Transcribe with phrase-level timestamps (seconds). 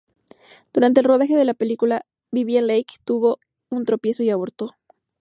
[0.73, 3.37] Durante el rodaje de la película, Vivien Leigh tuvo
[3.69, 4.73] un tropiezo y abortó.